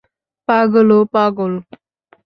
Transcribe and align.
পাগল 0.47 0.89
ও 0.97 0.99
পাগল। 1.13 1.53